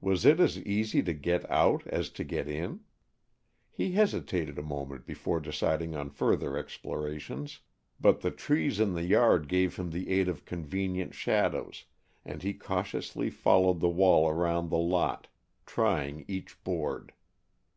Was 0.00 0.24
it 0.24 0.38
as 0.38 0.56
easy 0.60 1.02
to 1.02 1.12
get 1.12 1.44
out 1.50 1.84
as 1.88 2.10
to 2.10 2.22
get 2.22 2.46
in? 2.46 2.82
He 3.72 3.90
hesitated 3.90 4.56
a 4.56 4.62
moment 4.62 5.04
before 5.04 5.40
deciding 5.40 5.96
on 5.96 6.10
further 6.10 6.56
explorations, 6.56 7.58
but 8.00 8.20
the 8.20 8.30
trees 8.30 8.78
in 8.78 8.94
the 8.94 9.02
yard 9.02 9.48
gave 9.48 9.74
him 9.74 9.90
the 9.90 10.10
aid 10.10 10.28
of 10.28 10.44
convenient 10.44 11.12
shadows, 11.12 11.86
and 12.24 12.40
he 12.44 12.54
cautiously 12.54 13.30
followed 13.30 13.80
the 13.80 13.88
wall 13.88 14.28
around 14.28 14.68
the 14.68 14.78
lot, 14.78 15.26
trying 15.66 16.24
each 16.28 16.62
board. 16.62 17.12